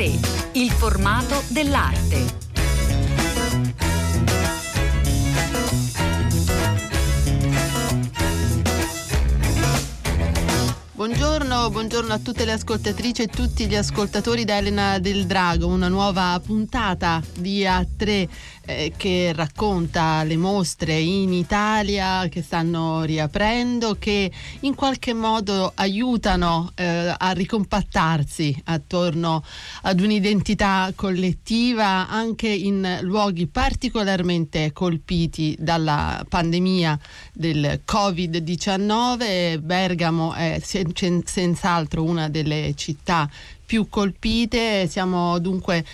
[0.00, 2.38] A3, il formato dell'arte.
[10.94, 15.88] Buongiorno, buongiorno, a tutte le ascoltatrici e tutti gli ascoltatori da Elena del Drago, una
[15.88, 18.28] nuova puntata di A3
[18.64, 26.72] eh, che racconta le mostre in Italia che stanno riaprendo, che in qualche modo aiutano
[26.74, 29.42] eh, a ricompattarsi attorno
[29.82, 36.98] ad un'identità collettiva anche in luoghi particolarmente colpiti dalla pandemia
[37.32, 39.58] del Covid-19.
[39.60, 43.28] Bergamo è senz'altro una delle città
[43.64, 45.84] più colpite, siamo dunque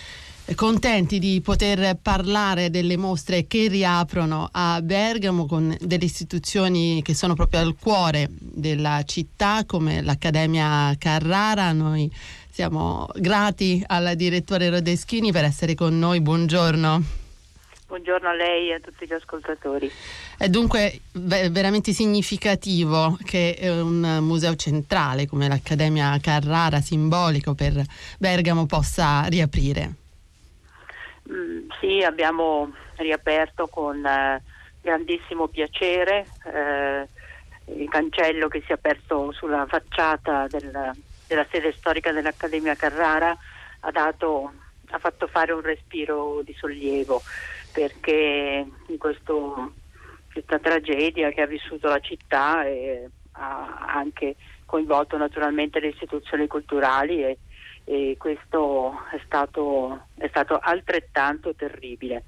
[0.55, 7.33] contenti di poter parlare delle mostre che riaprono a Bergamo con delle istituzioni che sono
[7.33, 11.73] proprio al cuore della città come l'Accademia Carrara.
[11.73, 12.09] Noi
[12.49, 16.21] siamo grati al direttore Rodeschini per essere con noi.
[16.21, 17.03] Buongiorno.
[17.87, 19.89] Buongiorno a lei e a tutti gli ascoltatori.
[20.37, 27.81] È dunque veramente significativo che un museo centrale come l'Accademia Carrara, simbolico per
[28.17, 29.95] Bergamo, possa riaprire.
[31.31, 34.41] Mm, sì, abbiamo riaperto con eh,
[34.81, 36.27] grandissimo piacere.
[36.45, 37.07] Eh,
[37.75, 40.71] il cancello che si è aperto sulla facciata del,
[41.27, 43.37] della sede storica dell'Accademia Carrara
[43.81, 44.53] ha, dato,
[44.89, 47.21] ha fatto fare un respiro di sollievo
[47.73, 49.73] perché in questo,
[50.31, 57.23] questa tragedia che ha vissuto la città e ha anche coinvolto naturalmente le istituzioni culturali
[57.23, 57.37] e
[57.89, 62.25] e questo è stato, è stato altrettanto terribile.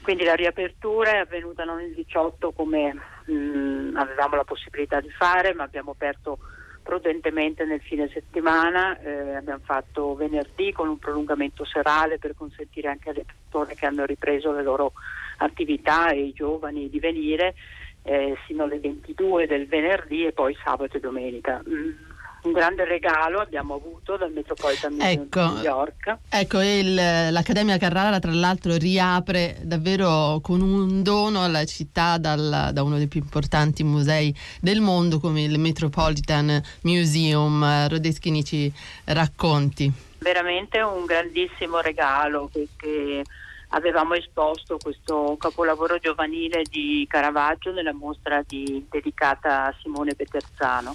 [0.00, 5.52] Quindi la riapertura è avvenuta non il 18 come mh, avevamo la possibilità di fare,
[5.52, 6.38] ma abbiamo aperto
[6.80, 13.10] prudentemente nel fine settimana, eh, abbiamo fatto venerdì con un prolungamento serale per consentire anche
[13.10, 14.92] alle persone che hanno ripreso le loro
[15.38, 17.56] attività e i giovani di venire
[18.02, 21.60] eh, sino alle 22 del venerdì e poi sabato e domenica.
[21.68, 22.12] Mm
[22.44, 26.16] un grande regalo abbiamo avuto dal Metropolitan Museum ecco, di New York.
[26.28, 32.82] Ecco, il, l'Accademia Carrara tra l'altro riapre davvero con un dono alla città dal, da
[32.82, 37.88] uno dei più importanti musei del mondo come il Metropolitan Museum.
[37.88, 38.72] Rodeschini ci
[39.04, 39.90] racconti.
[40.18, 43.22] Veramente un grandissimo regalo perché
[43.68, 50.94] avevamo esposto questo capolavoro giovanile di Caravaggio nella mostra di, dedicata a Simone Peterzano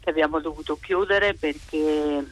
[0.00, 2.24] che abbiamo dovuto chiudere perché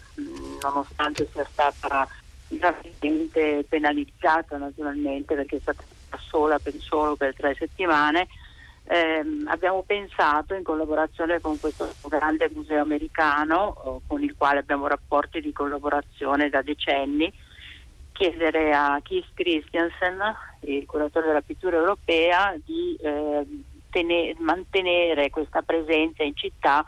[0.62, 2.08] nonostante sia stata
[2.48, 5.84] gravemente penalizzata naturalmente perché è stata
[6.28, 8.26] sola per, solo per tre settimane,
[8.84, 15.40] ehm, abbiamo pensato in collaborazione con questo grande museo americano con il quale abbiamo rapporti
[15.40, 17.30] di collaborazione da decenni,
[18.12, 20.18] chiedere a Keith Christiansen,
[20.60, 23.46] il curatore della pittura europea, di eh,
[23.90, 26.84] tenere, mantenere questa presenza in città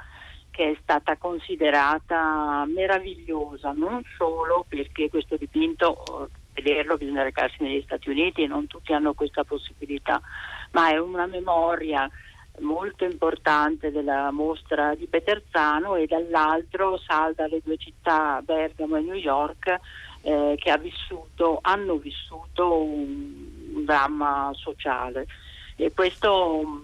[0.50, 8.10] che è stata considerata meravigliosa, non solo perché questo dipinto, vederlo bisogna recarsi negli Stati
[8.10, 10.20] Uniti e non tutti hanno questa possibilità,
[10.72, 12.08] ma è una memoria
[12.60, 19.14] molto importante della mostra di Peterzano e dall'altro salda le due città, Bergamo e New
[19.14, 19.78] York,
[20.22, 25.26] eh, che ha vissuto, hanno vissuto un, un dramma sociale.
[25.76, 26.82] E questo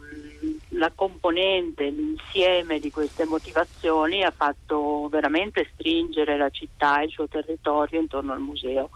[0.77, 7.29] la componente, l'insieme di queste motivazioni ha fatto veramente stringere la città e il suo
[7.29, 8.91] territorio intorno al museo.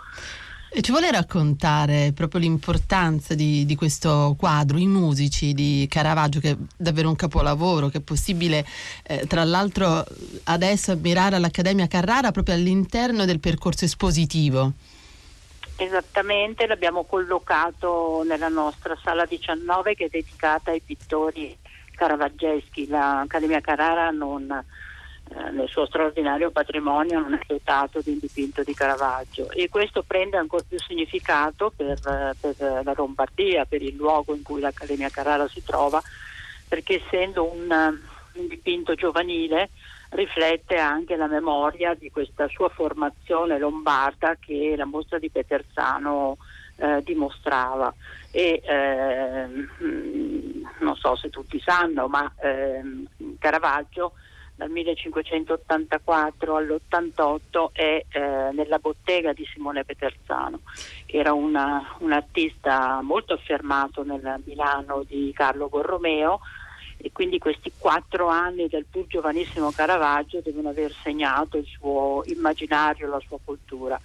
[0.73, 6.51] E ci vuole raccontare proprio l'importanza di, di, questo quadro, i musici di Caravaggio, che
[6.51, 8.65] è davvero un capolavoro, che è possibile
[9.03, 10.05] eh, tra l'altro
[10.45, 14.75] adesso ammirare all'Accademia Carrara proprio all'interno del percorso espositivo.
[15.75, 21.57] Esattamente, l'abbiamo collocato nella nostra sala 19 che è dedicata ai pittori
[22.01, 22.89] caravaggeschi.
[22.89, 28.73] L'Accademia Carrara non, eh, nel suo straordinario patrimonio non è dotato di un dipinto di
[28.73, 31.99] Caravaggio e questo prende ancora più significato per,
[32.41, 36.01] per la Lombardia, per il luogo in cui l'Accademia Carrara si trova,
[36.67, 39.69] perché essendo un, un dipinto giovanile
[40.11, 46.50] riflette anche la memoria di questa sua formazione lombarda che la mostra di Peterzano eh,
[47.03, 47.93] dimostrava
[48.31, 49.47] e eh,
[50.79, 52.81] non so se tutti sanno ma eh,
[53.39, 54.13] Caravaggio
[54.55, 60.61] dal 1584 all'88 è eh, nella bottega di Simone Peterzano
[61.07, 66.41] che era una, un artista molto affermato nel Milano di Carlo Borromeo
[67.03, 73.09] e quindi questi quattro anni del pur giovanissimo Caravaggio devono aver segnato il suo immaginario,
[73.09, 73.99] la sua cultura.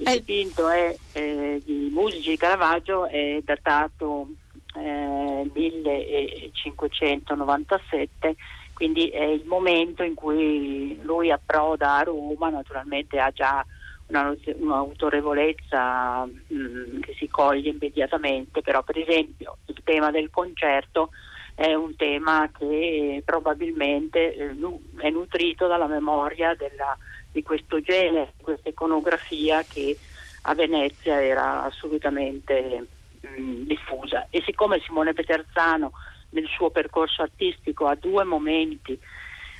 [0.00, 0.22] Il eh.
[0.22, 4.28] dipinto è, eh, di Musici di Caravaggio è datato
[4.74, 8.36] eh, 1597,
[8.72, 13.62] quindi è il momento in cui lui approda a Roma, naturalmente ha già
[14.06, 21.10] una, un'autorevolezza mh, mm, che si coglie immediatamente, però per esempio il tema del concerto
[21.54, 24.56] è un tema che probabilmente eh,
[24.96, 26.96] è nutrito dalla memoria della,
[27.32, 29.96] di questo genere, di questa iconografia che
[30.42, 32.86] a Venezia era assolutamente
[33.20, 34.26] mh, mm, diffusa.
[34.30, 35.92] E siccome Simone Peterzano
[36.30, 38.98] nel suo percorso artistico ha due momenti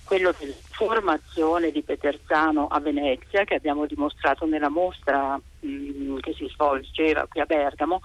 [0.04, 6.32] quello della formazione di Peterzano a Venezia, che abbiamo dimostrato nella mostra mh, mm, che
[6.34, 8.00] si svolgeva qui a Bergamo,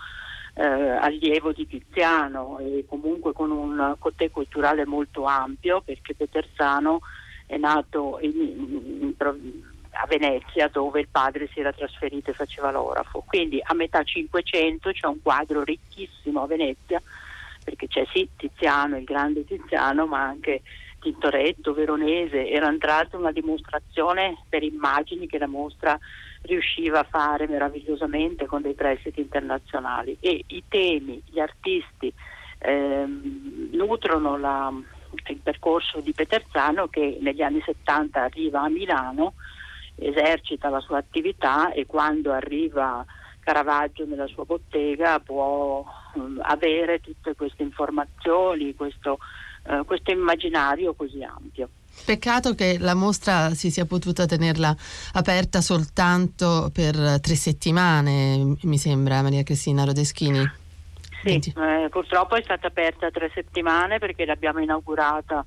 [0.53, 7.01] eh, allievo di Tiziano e comunque con un cotè culturale molto ampio, perché Peterzano
[7.45, 9.63] è nato in, in, in,
[9.97, 13.24] a Venezia dove il padre si era trasferito e faceva l'orafo.
[13.25, 17.01] Quindi a metà Cinquecento c'è un quadro ricchissimo a Venezia,
[17.63, 20.62] perché c'è sì Tiziano, il grande Tiziano, ma anche
[21.00, 25.98] Tintoretto, Veronese, era entrata una dimostrazione per immagini che la mostra
[26.41, 32.12] riusciva a fare meravigliosamente con dei prestiti internazionali e i temi, gli artisti
[32.59, 34.74] ehm, nutrono la,
[35.31, 39.33] il percorso di Peterzano che negli anni 70 arriva a Milano,
[39.95, 43.06] esercita la sua attività e quando arriva
[43.39, 49.19] Caravaggio nella sua bottega può um, avere tutte queste informazioni, questo
[49.67, 51.69] eh, questo immaginario così ampio.
[52.06, 54.75] Peccato che la mostra si sia potuta tenerla
[55.13, 60.63] aperta soltanto per tre settimane, mi sembra, Maria Cristina Rodeschini.
[61.25, 65.45] Sì, eh, purtroppo è stata aperta tre settimane perché l'abbiamo inaugurata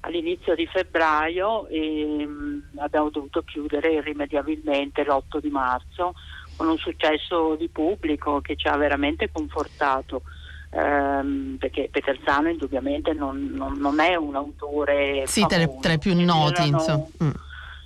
[0.00, 6.14] all'inizio di febbraio e mh, mm, abbiamo dovuto chiudere irrimediabilmente l'8 di marzo
[6.56, 10.22] con un successo di pubblico che ci ha veramente confortato
[10.70, 16.14] ehm, perché Peterzano indubbiamente non, non, non, è un autore sì, tra, tra, i più
[16.14, 17.06] noti erano, insomma.
[17.24, 17.30] Mm.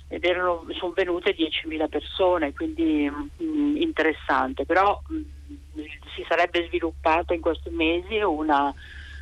[0.07, 6.65] ed erano, sono venute 10.000 persone quindi mh, mm, interessante però mh, mm, si sarebbe
[6.67, 8.73] sviluppato in questi mesi una,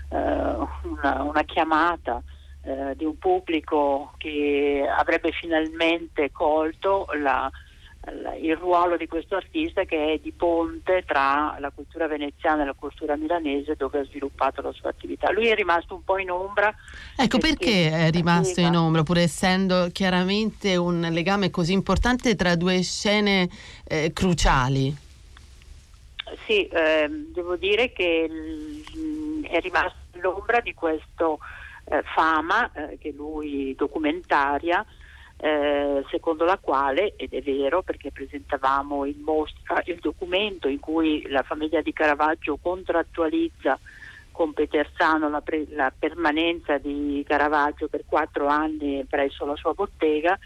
[0.09, 2.21] uh, una, una chiamata
[2.61, 7.49] uh, di un pubblico che avrebbe finalmente colto la,
[8.41, 12.73] il ruolo di questo artista che è di ponte tra la cultura veneziana e la
[12.73, 15.31] cultura milanese dove ha sviluppato la sua attività.
[15.31, 16.73] Lui è rimasto un po' in ombra.
[17.15, 22.81] Ecco perché, è rimasto in ombra, pur essendo chiaramente un legame così importante tra due
[22.81, 23.49] scene
[23.85, 25.07] eh, cruciali.
[26.45, 31.35] Sì, eh, devo dire che l- è rimasto l'ombra di questa
[31.85, 34.85] eh, fama eh, che lui documentaria
[35.37, 41.25] eh, secondo la quale, ed è vero perché presentavamo in mostra il documento in cui
[41.29, 43.79] la famiglia di Caravaggio contrattualizza
[44.31, 50.37] con Petersano la, pre- la permanenza di Caravaggio per quattro anni presso la sua bottega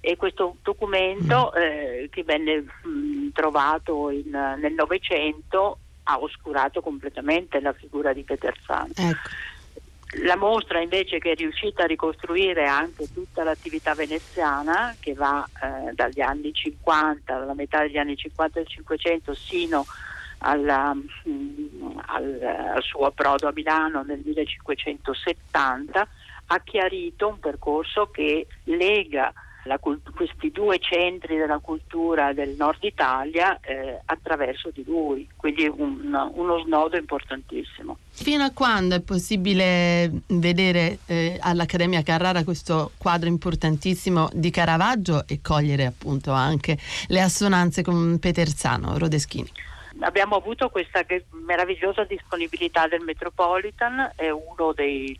[0.00, 1.60] e questo documento mm.
[1.60, 8.92] eh, che venne mh, trovato in, nel Novecento ha oscurato completamente la figura di Petersano.
[8.94, 9.28] Ecco.
[10.22, 15.92] La mostra invece che è riuscita a ricostruire anche tutta l'attività veneziana che va eh,
[15.92, 19.84] dagli anni 50, dalla metà degli anni 50 del 500 sino
[20.38, 22.40] alla, mh, mm, al,
[22.74, 26.08] al, suo approdo a Milano nel 1570,
[26.46, 29.30] ha chiarito un percorso che lega
[29.78, 36.30] cult- questi due centri della cultura del nord Italia eh, attraverso di lui, quindi un,
[36.34, 37.98] uno snodo importantissimo.
[38.10, 45.40] Fino a quando è possibile vedere eh, all'Accademia Carrara questo quadro importantissimo di Caravaggio e
[45.42, 49.50] cogliere appunto anche le assonanze con Petersano, Rodeschini?
[50.00, 55.18] abbiamo avuto questa meravigliosa disponibilità del Metropolitan, è uno dei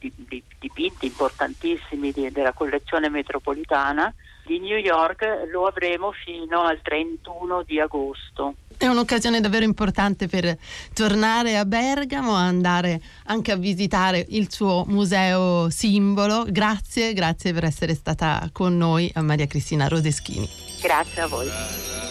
[0.59, 4.14] dipinti importantissimi della collezione metropolitana
[4.49, 8.55] di New York, lo avremo fino al 31 di agosto.
[8.78, 10.57] È un'occasione davvero importante per
[10.95, 16.47] tornare a Bergamo, andare anche a visitare il suo museo simbolo.
[16.49, 20.49] Grazie, grazie per essere stata con noi a Maria Cristina Rodeschini.
[20.81, 22.08] Grazie a voi.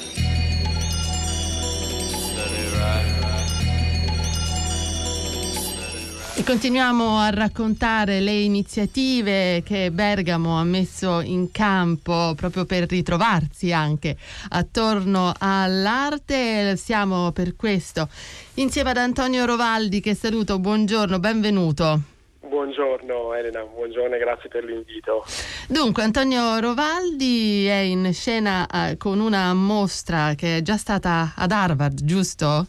[6.38, 13.74] E continuiamo a raccontare le iniziative che Bergamo ha messo in campo proprio per ritrovarsi
[13.74, 14.16] anche
[14.50, 16.78] attorno all'arte.
[16.78, 18.08] Siamo per questo
[18.58, 22.02] insieme ad Antonio Rovaldi che saluto, buongiorno, benvenuto.
[22.42, 25.26] Buongiorno Elena, buongiorno e grazie per l'invito.
[25.68, 31.52] Dunque, Antonio Rovaldi è in scena eh, con una mostra che è già stata ad
[31.52, 32.68] Harvard, giusto?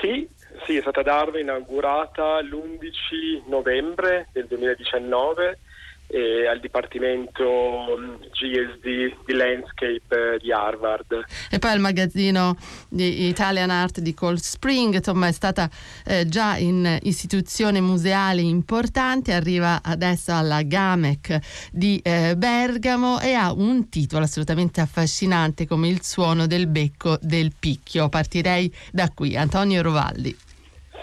[0.00, 0.26] Sì,
[0.64, 5.58] sì, è stata ad Harvard inaugurata l'11 novembre del 2019
[6.06, 11.24] e al Dipartimento mm, GSD di Landscape di Harvard.
[11.50, 12.56] E poi al magazzino
[12.88, 15.68] di Italian Art di Cold Spring, insomma è stata
[16.04, 23.52] eh, già in istituzioni museali importanti, arriva adesso alla GAMEC di eh, Bergamo e ha
[23.52, 28.08] un titolo assolutamente affascinante come Il suono del becco del picchio.
[28.08, 30.52] Partirei da qui, Antonio Rovaldi.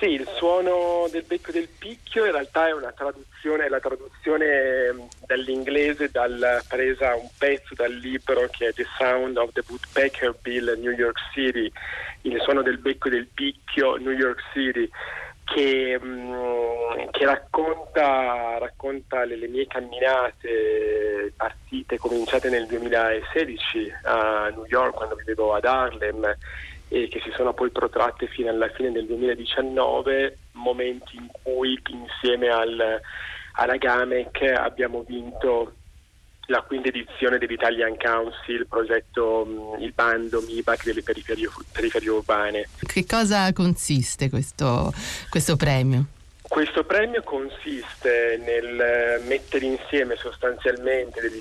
[0.02, 4.92] Sì, il suono del becco del picchio in realtà è una traduzione, è la traduzione
[4.92, 10.36] mm, dall'inglese dal, presa un pezzo dal libro che è The Sound of the Woodpecker
[10.42, 11.72] Bill New York City,
[12.22, 14.90] il suono del becco del picchio New York City,
[15.44, 24.66] che, mm, che racconta, racconta le, le, mie camminate partite cominciate nel 2016 a New
[24.66, 26.36] York quando vivevo ad Harlem
[26.94, 32.50] e che si sono poi protratte fino alla fine del 2019, momenti in cui insieme
[32.50, 33.00] al,
[33.54, 35.76] alla GAMEC abbiamo vinto
[36.48, 42.68] la quinta edizione dell'Italian Council, il progetto, mm, il bando MIBAC delle periferie, periferie urbane.
[42.86, 44.92] Che cosa consiste questo,
[45.30, 46.08] questo premio?
[46.42, 51.38] Questo premio consiste nel mettere insieme sostanzialmente delle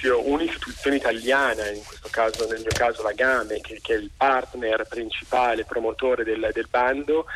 [0.00, 4.10] istituzioni, un'istituzione italiana, in questo caso, nel mio caso la GAME, che, che è il
[4.16, 7.26] partner principale, promotore del, del bando,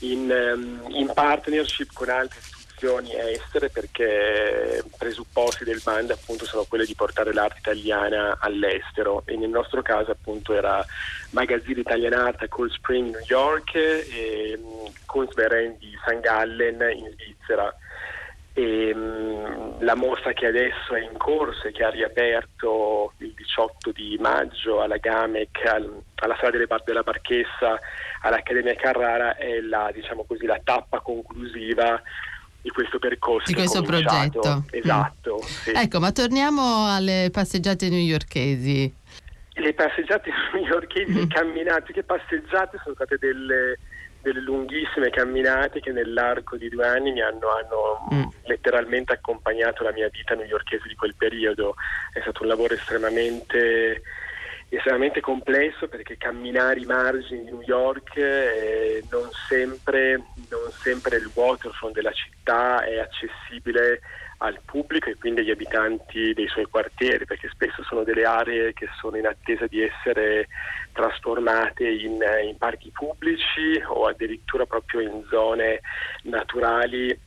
[0.00, 6.84] in, ehm, in partnership con altre istituzioni estere perché presupposti del band appunto sono quelli
[6.84, 10.84] di portare l'arte italiana all'estero e nel nostro caso appunto era
[11.30, 16.20] Magazzino Italian Art a Cold Spring New York e mm, Kunstverein di St.
[16.20, 17.74] Gallen in Svizzera.
[18.54, 23.90] E, um, la mostra che adesso è in corso e che ha riaperto il 18
[23.92, 27.78] di maggio alla GAMEC, al, alla sala delle della Barchessa,
[28.22, 32.00] all'Accademia Carrara è la, diciamo così, la tappa conclusiva
[32.64, 33.46] di questo percorso.
[33.46, 34.64] Di questo progetto.
[34.70, 35.34] Esatto.
[35.34, 35.46] Mm.
[35.46, 35.72] Sì.
[35.74, 38.92] Ecco, ma torniamo alle passeggiate newyorkesi.
[39.56, 41.16] Le passeggiate newyorkesi, mm.
[41.16, 43.78] le camminate, che passeggiate sono state delle,
[44.24, 48.24] delle, lunghissime camminate che nell'arco di due anni mi hanno, hanno mm.
[48.44, 51.76] letteralmente accompagnato la mia vita newyorkese di quel periodo.
[52.12, 54.02] È stato un lavoro estremamente
[54.68, 60.16] estremamente complesso perché camminare i margini di New York eh, non, sempre,
[60.48, 64.00] non sempre il waterfront della città è accessibile
[64.38, 68.88] al pubblico e quindi agli abitanti dei suoi quartieri, perché spesso sono delle aree che
[69.00, 70.48] sono in attesa di essere
[70.92, 75.80] trasformate in, in parchi pubblici o addirittura proprio in zone
[76.24, 77.18] naturali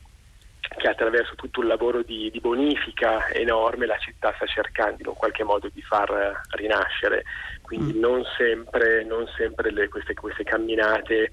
[0.76, 5.14] che attraverso tutto un lavoro di, di, bonifica enorme la città sta cercando in un
[5.14, 7.24] qualche modo di far rinascere.
[7.62, 8.00] Quindi mm.
[8.00, 11.30] non sempre, non sempre le, queste, queste camminate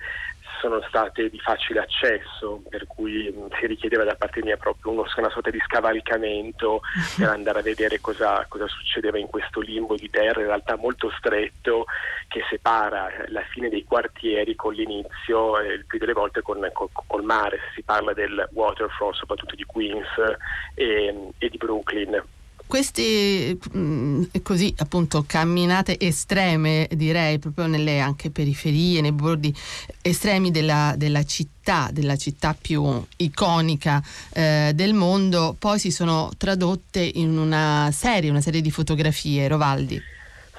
[0.60, 5.06] sono state di facile accesso, per cui mm, si richiedeva da parte mia proprio uno,
[5.16, 6.82] una sorta di scavalcamento
[7.18, 11.12] per andare a vedere cosa, cosa, succedeva in questo limbo di terra, in realtà molto
[11.18, 11.86] stretto,
[12.28, 16.90] che separa la fine dei quartieri con l'inizio, eh, il più delle volte con, col,
[16.92, 20.08] col mare, si parla del waterfront, soprattutto di Queens
[20.74, 22.22] e, e di Brooklyn
[22.68, 29.54] queste mm, così appunto camminate estreme direi proprio nelle anche periferie nei bordi
[30.02, 34.02] estremi della, della città della città più iconica
[34.34, 39.48] eh, del mondo poi si sono tradotte in una serie una serie di fotografie.
[39.48, 40.02] Rovaldi.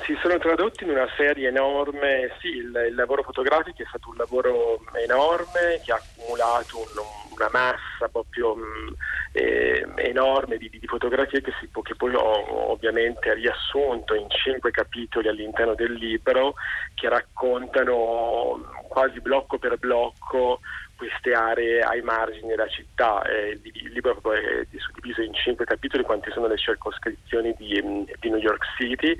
[0.05, 4.17] Si sono tradotti in una serie enorme sì il, il lavoro fotografico è stato un
[4.17, 8.89] lavoro enorme che ha accumulato un, una massa proprio mm,
[9.33, 15.29] eh, enorme di, di, fotografie che, si, che poi ho ovviamente riassunto in cinque capitoli
[15.29, 16.55] all'interno del libro
[16.95, 20.61] che raccontano quasi blocco per blocco
[20.97, 23.23] queste aree ai margini della città.
[23.25, 28.31] Eh, il libro è suddiviso in cinque capitoli, quante sono le circoscrizioni di, mm, di
[28.31, 29.17] New York City,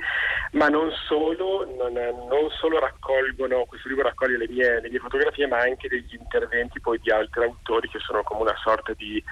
[0.53, 5.47] ma non solo, non, non solo raccolgono, questo libro raccoglie le mie, le mie, fotografie,
[5.47, 9.23] ma anche degli interventi poi di altri autori che sono come una sorta di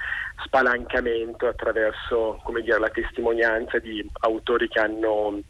[0.45, 5.41] spalancamento attraverso dire, la testimonianza di autori che hanno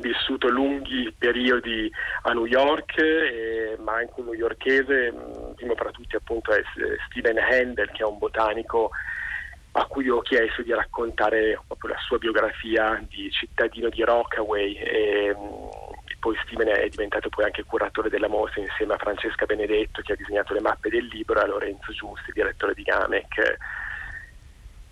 [0.00, 1.90] vissuto lunghi periodi
[2.22, 5.12] a New York, eh, ma anche un newyorkese,
[5.54, 6.62] primo tra tutti appunto è
[7.08, 8.90] Steven Handel, che è un botanico
[9.72, 14.74] a cui ho chiesto di raccontare proprio la sua biografia di cittadino di Rockaway.
[14.74, 15.68] E, mm,
[16.06, 20.12] e poi Steven è diventato poi anche curatore della mostra insieme a Francesca Benedetto che
[20.12, 23.56] ha disegnato le mappe del libro e a Lorenzo Giusti, direttore di Gamec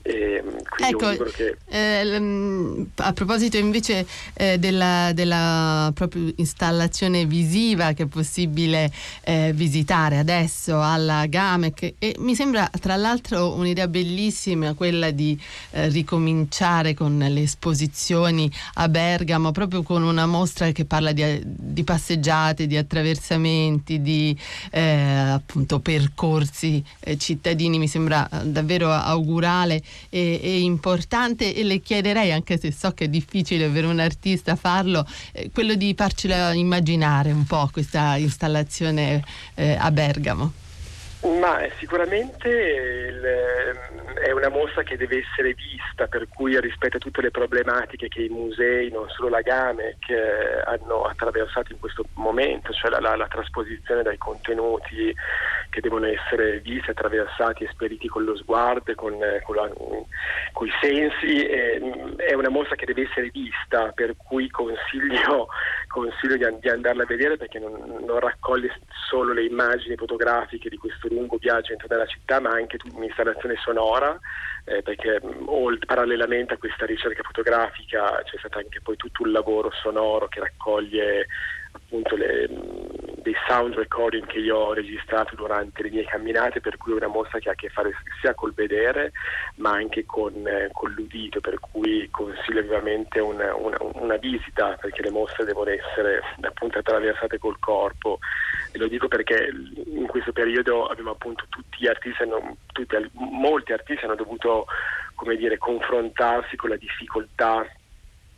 [0.02, 0.42] E,
[0.78, 1.56] ecco, che...
[1.66, 5.92] eh, a proposito invece eh, della, della
[6.36, 8.90] installazione visiva che è possibile
[9.22, 15.38] eh, visitare adesso alla GAMEC, e mi sembra tra l'altro un'idea bellissima quella di
[15.72, 21.84] eh, ricominciare con le esposizioni a Bergamo, proprio con una mostra che parla di, di
[21.84, 24.34] passeggiate, di attraversamenti, di
[24.70, 32.32] eh, appunto percorsi eh, cittadini, mi sembra davvero augurale e, e, importante e le chiederei,
[32.32, 37.32] anche se so che è difficile per un artista farlo, eh, quello di farcela immaginare
[37.32, 39.22] un po' questa installazione
[39.54, 40.59] eh, a Bergamo.
[41.22, 43.20] Ma sicuramente il,
[44.22, 48.22] è una mostra che deve essere vista, per cui rispetto a tutte le problematiche che
[48.22, 53.16] i musei, non solo la GAMEC, eh, hanno attraversato in questo momento, cioè la, la,
[53.16, 55.14] la trasposizione dai contenuti
[55.68, 62.32] che devono essere visti, attraversati, esperiti con lo sguardo, con, con i sensi, eh, è
[62.32, 65.48] una mostra che deve essere vista, per cui consiglio,
[65.88, 67.72] consiglio di, di, andarla a vedere perché non,
[68.06, 68.74] non raccoglie
[69.08, 74.18] solo le immagini fotografiche di questo lungo viaggio dentro la città, ma anche un'installazione sonora,
[74.64, 79.32] eh, perché mm, old, parallelamente a questa ricerca fotografica c'è stato anche poi tutto un
[79.32, 81.26] lavoro sonoro che raccoglie
[81.72, 82.48] appunto le,
[83.22, 87.08] dei sound recording che io ho registrato durante le mie camminate, per cui è una
[87.08, 89.12] mostra che ha a che fare sia col vedere
[89.56, 95.02] ma anche con, eh, con l'udito, per cui consiglio vivamente una, una, una, visita perché
[95.02, 98.18] le mostre devono essere appunto attraversate col corpo.
[98.72, 99.50] E lo dico perché
[99.86, 104.66] in questo periodo abbiamo appunto tutti gli artisti, hanno, tutti, molti artisti hanno dovuto
[105.14, 107.66] come dire, confrontarsi con la difficoltà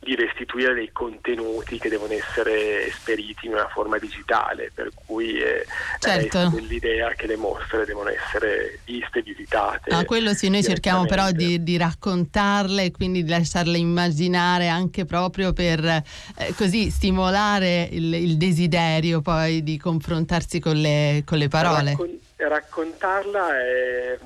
[0.03, 5.65] di restituire dei contenuti che devono essere esperiti in una forma digitale, per cui è,
[5.99, 6.53] certo.
[6.55, 9.89] è l'idea che le mostre devono essere viste visitate.
[9.89, 15.05] Ah, quello sì, noi cerchiamo però di, di, raccontarle e quindi di lasciarle immaginare anche
[15.05, 16.03] proprio per eh,
[16.55, 21.91] così stimolare il, il, desiderio poi di confrontarsi con le, con le parole.
[21.91, 24.19] Raccon- raccontarla è,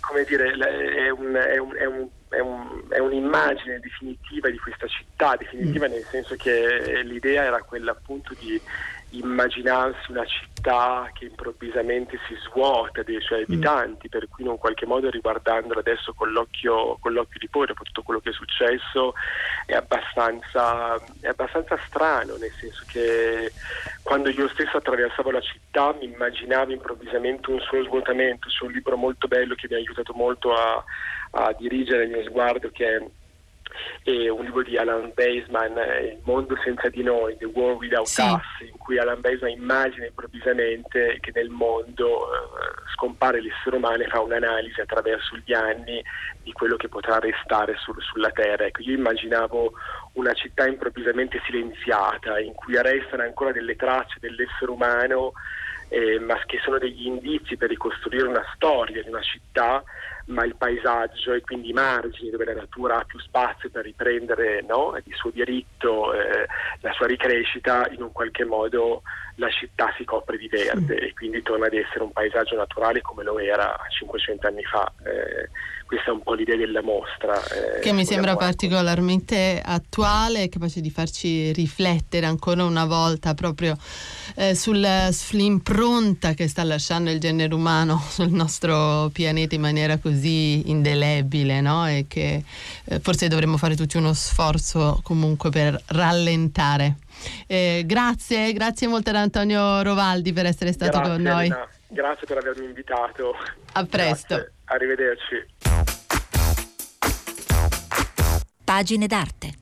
[0.00, 4.86] come dire, è un, è un, è un è, un, è, un'immagine definitiva di questa
[4.86, 5.90] città, definitiva mm.
[5.90, 8.60] nel senso che l'idea era quella appunto di
[9.10, 13.42] immaginarsi una città che improvvisamente si svuota dei suoi mm.
[13.44, 14.10] abitanti, mm.
[14.10, 17.84] per cui in un qualche modo riguardandola adesso con l'occhio, con l'occhio di poi dopo
[17.84, 19.14] tutto quello che è successo
[19.66, 23.52] è abbastanza, è abbastanza strano, nel senso che
[24.02, 28.96] quando io stesso attraversavo la città mi immaginavo improvvisamente un suo svuotamento, c'è un libro
[28.96, 30.84] molto bello che mi ha aiutato molto a
[31.32, 33.04] a dirigere il mio sguardo che è
[34.02, 38.22] e un libro di Alan Baseman, Il mondo senza di noi, The World Without sì.
[38.22, 44.08] Us, in cui Alan Baseman immagina improvvisamente che nel mondo uh, scompare l'essere umano e
[44.08, 46.02] fa un'analisi attraverso gli anni
[46.42, 48.64] di quello che potrà restare sul, sulla Terra.
[48.64, 49.72] Ecco, io immaginavo
[50.14, 55.32] una città improvvisamente silenziata, in cui restano ancora delle tracce dell'essere umano,
[55.88, 59.82] eh, ma che sono degli indizi per ricostruire una storia di una città
[60.28, 64.62] ma il paesaggio e quindi i margini dove la natura ha più spazio per riprendere
[64.62, 66.46] no, di suo diritto eh,
[66.80, 69.02] la sua ricrescita, in un qualche modo
[69.38, 73.22] la città si copre di verde e quindi torna ad essere un paesaggio naturale come
[73.22, 74.92] lo era 500 anni fa.
[75.04, 75.48] Eh,
[75.86, 77.40] questa è un po' l'idea della mostra.
[77.48, 83.74] Eh, che mi sembra particolarmente attuale, capace di farci riflettere ancora una volta proprio
[84.34, 90.68] eh, sul, sull'impronta che sta lasciando il genere umano sul nostro pianeta in maniera così
[90.68, 91.88] indelebile no?
[91.88, 92.42] e che
[92.84, 96.96] eh, forse dovremmo fare tutti uno sforzo comunque per rallentare.
[97.46, 101.46] Eh, grazie, grazie molto ad Antonio Rovaldi per essere stato grazie, con noi.
[101.46, 101.68] Elena.
[101.88, 103.34] Grazie per avermi invitato.
[103.72, 104.34] A presto.
[104.34, 104.52] Grazie.
[104.64, 105.46] Arrivederci.
[108.64, 109.54] Pagine d'arte.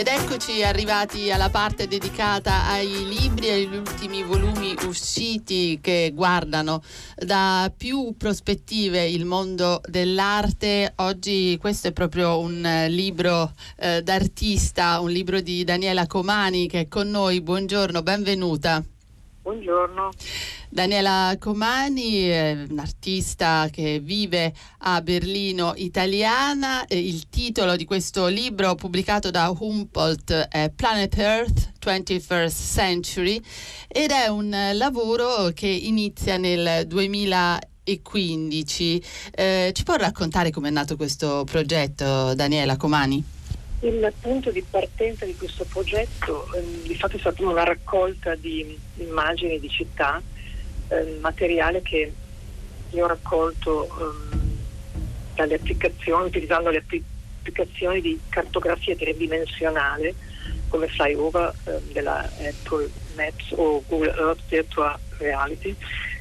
[0.00, 6.82] Ed eccoci arrivati alla parte dedicata ai libri e agli ultimi volumi usciti che guardano
[7.16, 10.94] da più prospettive il mondo dell'arte.
[10.96, 16.88] Oggi questo è proprio un libro eh, d'artista, un libro di Daniela Comani che è
[16.88, 17.42] con noi.
[17.42, 18.82] Buongiorno, benvenuta.
[19.50, 20.10] Buongiorno.
[20.68, 26.84] Daniela Comani è un'artista che vive a Berlino italiana.
[26.90, 33.42] Il titolo di questo libro pubblicato da Humboldt è Planet Earth 21st Century
[33.88, 39.04] ed è un lavoro che inizia nel 2015.
[39.32, 43.39] Eh, ci può raccontare come è nato questo progetto, Daniela Comani?
[43.82, 48.78] Il punto di partenza di questo progetto ehm, di fatto è stata una raccolta di
[48.96, 50.22] immagini di città,
[50.88, 52.12] ehm, materiale che
[52.90, 54.58] io ho raccolto ehm,
[55.34, 60.14] dalle applicazioni, utilizzando le applicazioni di cartografia tridimensionale
[60.68, 65.74] come Flyover ehm, della Apple Maps o Google Earth Virtual Reality.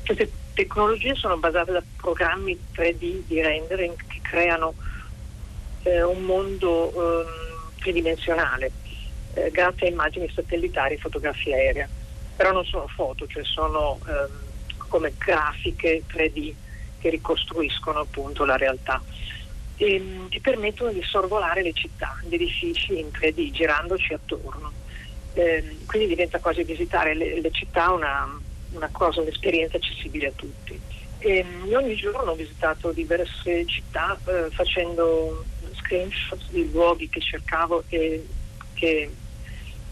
[0.06, 4.76] Queste tecnologie sono basate da programmi 3D di rendering che creano
[5.84, 7.49] eh, un mondo ehm,
[7.80, 8.72] tridimensionale
[9.34, 11.88] eh, grazie a immagini satellitari e fotografia aerea.
[12.36, 16.54] Però non sono foto, cioè sono ehm, come grafiche 3D
[17.00, 19.02] che ricostruiscono appunto la realtà
[19.80, 24.72] e, ehm, e permettono di sorvolare le città, gli edifici in 3D girandoci attorno.
[25.34, 28.28] Eh, quindi diventa quasi visitare le, le città una,
[28.72, 30.80] una, cosa, un'esperienza accessibile a tutti.
[31.20, 35.44] E, ehm, ogni giorno ho visitato diverse città eh, facendo
[35.90, 38.26] screenshot di luoghi che cercavo e
[38.76, 39.10] che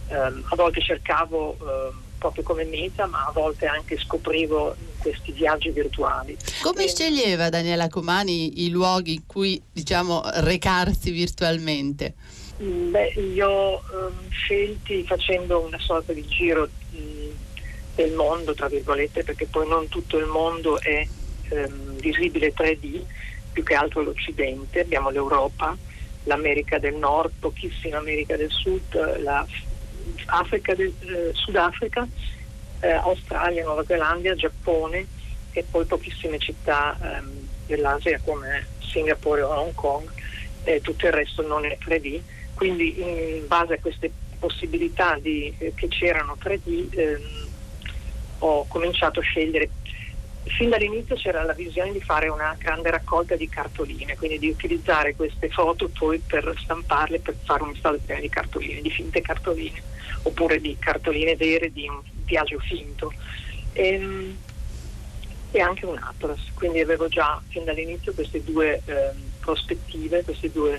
[0.07, 5.69] ehm, a volte cercavo eh, proprio come meta, ma a volte anche scoprivo questi viaggi
[5.71, 6.37] virtuali.
[6.61, 6.87] Come e...
[6.87, 12.13] sceglieva Daniela Comani i luoghi in cui diciamo recarsi virtualmente?
[12.61, 17.29] Mm, beh, io ho um, scelti facendo una sorta di giro mh, mm,
[17.95, 21.07] del mondo, tra virgolette, perché poi non tutto il mondo è
[21.49, 23.03] um, visibile 3D,
[23.57, 25.75] più che altro l'Occidente, abbiamo l'Europa,
[26.25, 28.95] l'America del Nord, pochissima America del Sud,
[30.75, 32.07] del, eh, Sudafrica,
[32.81, 35.07] eh, Australia, Nuova Zelanda, Giappone
[35.53, 40.07] e poi pochissime città ehm, dell'Asia come Singapore o Hong Kong,
[40.63, 42.21] e tutto il resto non è 3D.
[42.53, 47.47] Quindi in base a queste possibilità di, eh, che c'erano 3D ehm,
[48.39, 49.67] ho cominciato a scegliere
[50.49, 55.15] Fin dall'inizio c'era la visione di fare una grande raccolta di cartoline, quindi di utilizzare
[55.15, 59.81] queste foto poi per stamparle, per fare un'installazione di cartoline, di finte cartoline,
[60.23, 63.11] oppure di cartoline vere di un viaggio finto.
[63.73, 64.37] E, ehm,
[65.51, 70.77] e anche un atlas, quindi avevo già fin dall'inizio queste due eh, prospettive, queste due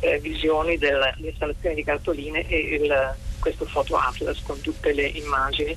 [0.00, 5.76] eh, visioni dell'installazione di cartoline e il, questo foto atlas con tutte le immagini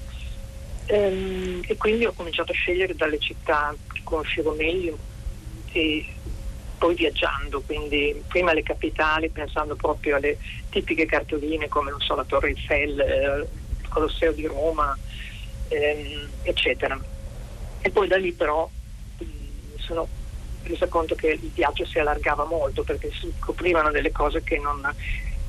[0.88, 5.00] Ehm, e quindi ho cominciato a scegliere dalle città che conoscevo meglio
[5.72, 6.06] e
[6.78, 10.38] poi viaggiando, quindi prima le capitali pensando proprio alle
[10.70, 13.48] tipiche cartoline come so, la Torre Eiffel, eh,
[13.82, 14.98] il Colosseo di Roma,
[15.70, 17.00] ehm, eccetera.
[17.82, 18.70] E poi da lì però
[19.20, 20.08] mh, mi sono
[20.64, 24.82] resa conto che il viaggio si allargava molto perché si scoprivano delle cose che non,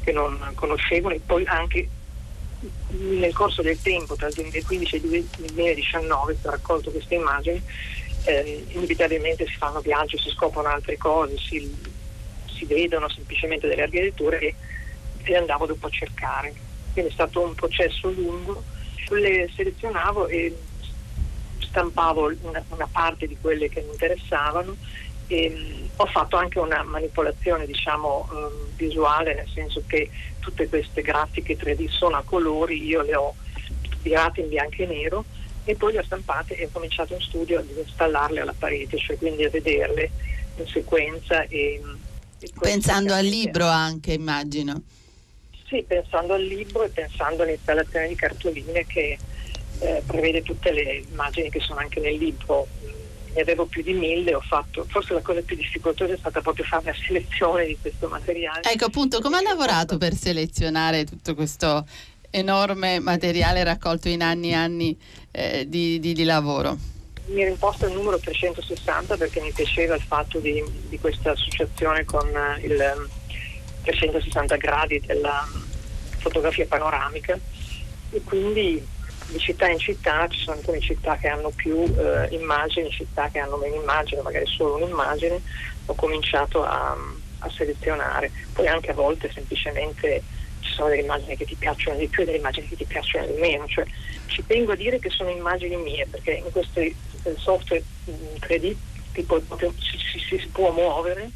[0.00, 1.90] che non conoscevo e poi anche
[2.98, 7.62] nel corso del tempo, tra il 2015 e il 2019, che ho raccolto queste immagini,
[8.24, 11.72] eh, inevitabilmente si fanno viaggi, si scoprono altre cose, si,
[12.46, 14.54] si vedono semplicemente delle architetture e
[15.24, 16.52] le andavo dopo a cercare.
[16.92, 18.62] Quindi è stato un processo lungo,
[19.10, 20.56] le selezionavo e
[21.58, 24.76] stampavo una, una parte di quelle che mi interessavano
[25.26, 30.10] e, mh, ho fatto anche una manipolazione diciamo, eh, visuale, nel senso che
[30.40, 33.34] tutte queste grafiche 3D sono a colori, io le ho
[34.02, 35.24] tirate in bianco e nero
[35.64, 39.16] e poi le ho stampate e ho cominciato in studio ad installarle alla parete, cioè
[39.18, 40.10] quindi a vederle
[40.56, 41.42] in sequenza.
[41.44, 41.82] E,
[42.38, 44.82] e pensando al libro anche, immagino.
[45.66, 49.18] Sì, pensando al libro e pensando all'installazione di cartoline che
[49.80, 52.68] eh, prevede tutte le immagini che sono anche nel libro
[53.36, 56.64] ne avevo più di mille, ho fatto, forse la cosa più difficoltosa è stata proprio
[56.64, 58.62] fare la selezione di questo materiale.
[58.62, 61.86] Ecco appunto, come ha lavorato per selezionare tutto questo
[62.30, 64.98] enorme materiale raccolto in anni e anni
[65.32, 66.78] eh, di, di, di, lavoro?
[67.26, 72.06] Mi ero imposto il numero 360 perché mi piaceva il fatto di, di questa associazione
[72.06, 73.08] con eh, il
[73.82, 75.46] 360 um, gradi della
[76.18, 77.38] fotografia panoramica
[78.10, 78.82] e quindi
[79.26, 83.38] di città in città ci sono alcune città che hanno più eh, immagini, città che
[83.38, 85.40] hanno meno immagini, magari solo un'immagine,
[85.86, 86.96] ho cominciato a,
[87.40, 88.30] a, selezionare.
[88.52, 90.22] Poi anche a volte semplicemente
[90.60, 93.26] ci sono delle immagini che ti piacciono di più e delle immagini che ti piacciono
[93.26, 93.66] di meno.
[93.66, 93.84] Cioè,
[94.26, 96.94] ci tengo a dire che sono immagini mie perché in questo eh,
[97.36, 97.82] software
[98.40, 98.74] 3D
[99.12, 101.30] tipo, si, si, si, può muovere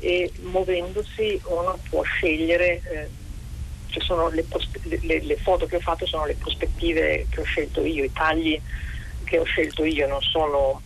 [0.00, 2.82] e muovendosi uno può scegliere.
[2.84, 3.26] Eh,
[3.88, 4.44] cioè le,
[5.02, 8.60] le, le, foto che ho fatto sono le prospettive che ho scelto io, i tagli
[9.24, 10.80] che ho scelto io, sono,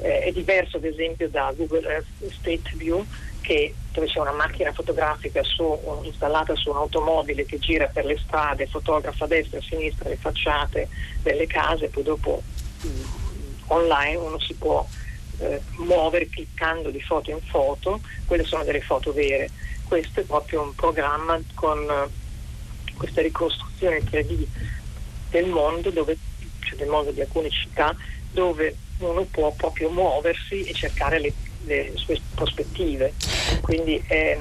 [0.00, 3.04] eh, è diverso ad esempio da Google Earth State View
[3.40, 8.66] che, dove c'è una macchina fotografica su, installata su un'automobile che gira per le strade,
[8.66, 10.88] fotografa a destra e a sinistra le facciate
[11.22, 12.42] delle case, poi dopo
[12.82, 13.02] mh, mm,
[13.68, 14.86] online uno si può
[15.38, 19.48] eh, muovere cliccando di foto in foto, quelle sono delle foto vere.
[19.84, 21.86] Questo è proprio un programma con
[22.98, 24.44] questa ricostruzione 3D
[25.30, 26.16] del mondo, dove,
[26.60, 27.96] cioè del mondo di alcune città,
[28.30, 31.32] dove uno può proprio muoversi e cercare le,
[31.64, 33.14] le sue prospettive.
[33.62, 34.38] Quindi eh,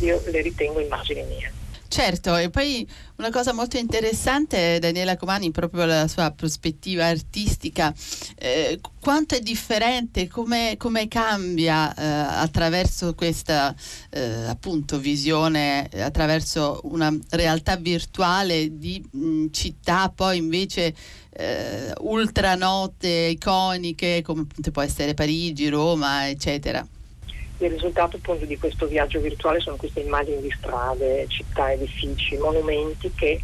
[0.00, 1.52] io le ritengo immagini mie.
[1.92, 7.92] Certo, e poi una cosa molto interessante, Daniela Comani, proprio la sua prospettiva artistica,
[8.36, 10.76] eh, quanto è differente, come,
[11.08, 13.74] cambia eh, attraverso questa
[14.10, 20.94] eh, appunto visione, attraverso una realtà virtuale di mh, città poi invece
[21.30, 26.86] eh, ultranote, iconiche, come può essere Parigi, Roma, eccetera.
[27.60, 33.12] Il risultato appunto di questo viaggio virtuale sono queste immagini di strade, città, edifici, monumenti
[33.14, 33.40] che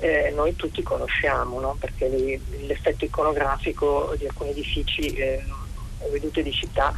[0.00, 1.76] eh, noi tutti conosciamo, no?
[1.78, 5.44] perché li, l'effetto iconografico di alcuni edifici eh,
[5.98, 6.92] o vedute di città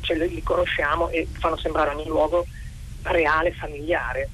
[0.00, 2.46] cioè, li conosciamo e fanno sembrare ogni luogo
[3.02, 4.28] reale, familiare,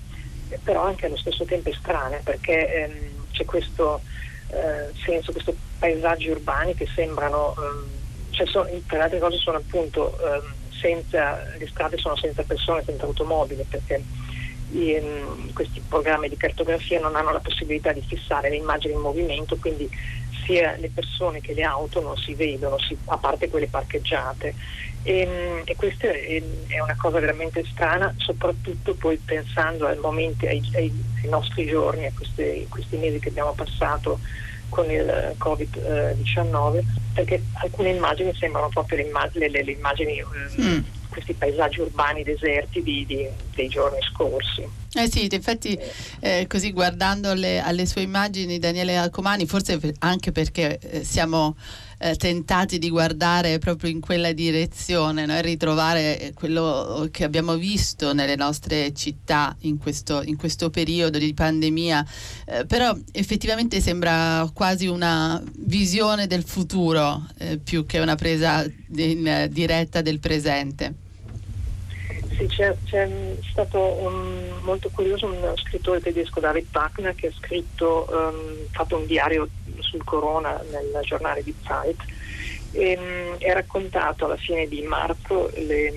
[0.63, 4.01] però anche allo stesso tempo strane perché ehm, c'è questo
[4.49, 7.87] eh, senso, questi paesaggi urbani che sembrano, ehm,
[8.31, 13.05] cioè sono, per altre cose sono appunto ehm, senza, le strade sono senza persone, senza
[13.05, 14.03] automobili, perché
[14.71, 19.01] i, um, questi programmi di cartografia non hanno la possibilità di fissare le immagini in
[19.01, 19.89] movimento, quindi
[20.45, 24.55] sia le persone che le auto non si vedono, si, a parte quelle parcheggiate.
[25.03, 30.47] E, um, e questa è, è, una cosa veramente strana, soprattutto poi pensando al momento,
[30.47, 34.21] ai, ai, ai nostri giorni, a questi, questi mesi che abbiamo passato
[34.69, 36.83] con il Covid-19
[37.15, 40.23] perché alcune immagini sembrano proprio le, immagini, le, le immagini
[40.61, 40.79] mm.
[41.11, 43.29] questi paesaggi urbani deserti di, di,
[43.59, 44.67] dei giorni scorsi.
[44.95, 45.79] Eh sì, infatti
[46.21, 51.57] eh, così guardando le, alle sue immagini Daniele Alcomani, forse anche perché eh, siamo
[51.99, 55.41] eh, tentati di guardare proprio in quella direzione no?
[55.41, 62.07] ritrovare quello che abbiamo visto nelle nostre città in questo, in questo periodo di pandemia,
[62.47, 69.49] eh, però effettivamente sembra quasi una visione del futuro eh, più che una presa in
[69.51, 71.07] diretta del presente.
[72.39, 73.11] Sì, c'è, c'è
[73.51, 79.07] stato un, molto curioso un scrittore tedesco, David Wagner, che ha scritto, um, fatto un
[79.07, 79.49] diario
[79.81, 82.01] sul corona nel giornale di Zeit
[82.71, 85.91] e um, ha raccontato alla fine di marzo le,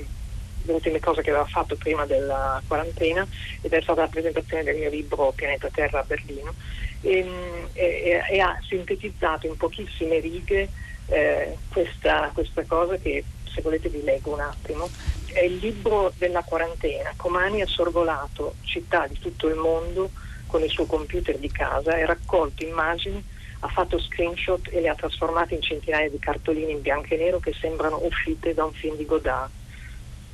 [0.63, 3.27] le, ultime cose che aveva fatto prima della quarantena
[3.61, 6.55] ed è stata la presentazione del mio libro Pianeta Terra a Berlino
[7.01, 10.69] e, um, e, e ha sintetizzato in pochissime righe
[11.05, 13.23] eh, questa, questa cosa che
[13.53, 14.89] se volete vi leggo un attimo
[15.33, 17.13] è il libro della quarantena.
[17.15, 20.09] Comani ha sorvolato città di tutto il mondo
[20.47, 23.23] con il suo computer di casa e raccolto immagini,
[23.59, 27.39] ha fatto screenshot e le ha trasformate in centinaia di cartoline in bianco e nero
[27.39, 29.49] che sembrano uscite da un film di Godard.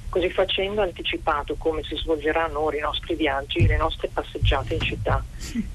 [0.09, 4.73] Così facendo ha anticipato come si svolgeranno ora i nostri viaggi e le nostre passeggiate
[4.73, 5.23] in città.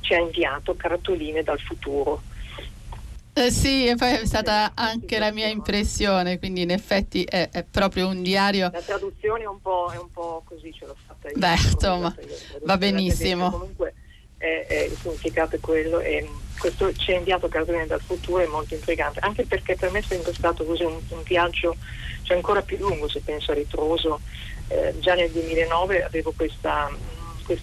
[0.00, 2.22] Ci ha inviato cartoline dal futuro
[3.34, 7.64] eh sì, e poi è stata anche la mia impressione, quindi in effetti è, è
[7.64, 8.68] proprio un diario.
[8.70, 11.38] La traduzione è un po', è un po così, ce l'ho fatta io.
[11.38, 12.14] Beh, insomma,
[12.64, 13.50] va benissimo.
[13.50, 13.94] Comunque
[14.36, 18.46] è, è, il significato è quello e questo ci ha inviato Cartolina dal futuro è
[18.46, 21.76] molto intrigante, anche perché per me è sempre stato così un, un viaggio
[22.22, 24.20] cioè ancora più lungo se penso a ritroso.
[24.68, 26.90] Eh, già nel 2009 avevo questa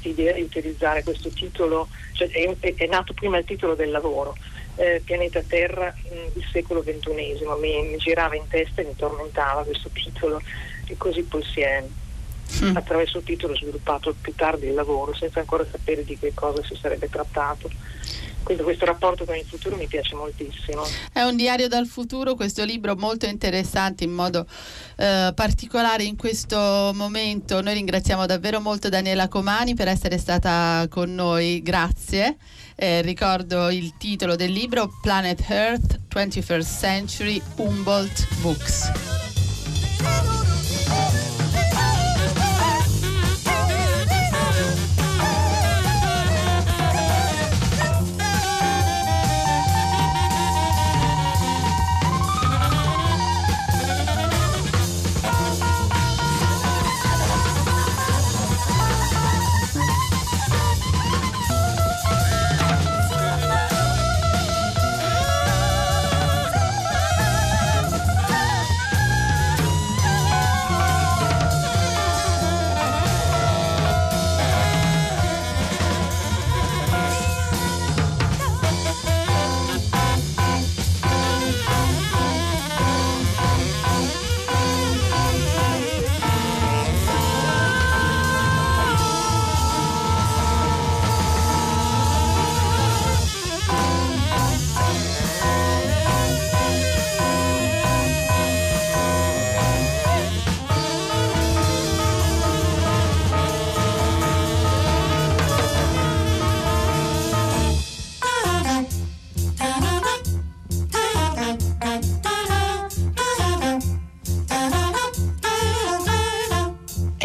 [0.02, 4.36] idea di utilizzare questo titolo, cioè è, è nato prima il titolo del lavoro
[4.80, 9.64] eh, pianeta Terra mh, il secolo XXI, mi, mi, girava in testa e mi tormentava
[9.64, 10.42] questo titolo
[10.88, 11.84] e così poi si è
[12.64, 12.76] mm.
[12.76, 16.76] attraverso il titolo sviluppato più tardi il lavoro senza ancora sapere di che cosa si
[16.76, 17.70] sarebbe trattato.
[18.44, 20.84] Quindi questo rapporto con il futuro mi piace moltissimo.
[21.14, 24.48] È un diario dal futuro, questo libro molto interessante in modo
[24.96, 27.62] eh, particolare in questo momento.
[27.62, 32.38] Noi ringraziamo davvero molto Daniela Comani per essere stata con noi, grazie.
[32.76, 40.39] Eh, ricordo il titolo del libro Planet Earth 21st Century Humboldt Books.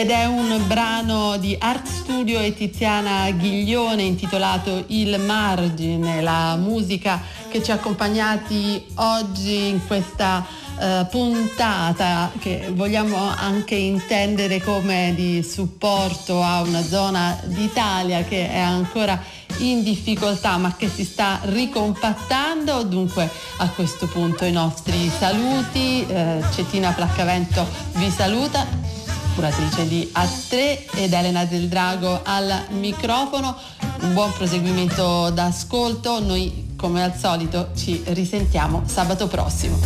[0.04, 7.22] Ed è un brano di Art Studio e Tiziana Ghiglione intitolato Il margine, la musica
[7.48, 10.44] che ci ha accompagnati oggi in questa
[10.76, 18.58] uh, puntata che vogliamo anche intendere come di supporto a una zona d'Italia che è
[18.58, 19.18] ancora
[19.60, 22.82] in difficoltà ma che si sta ricompattando.
[22.82, 28.92] Dunque a questo punto i nostri saluti eh, Cettina Placcavento vi saluta
[29.34, 33.56] curatrice di A3 ed Elena Del Drago al microfono.
[34.00, 39.78] Un buon proseguimento d'ascolto, noi come al solito ci risentiamo sabato prossimo.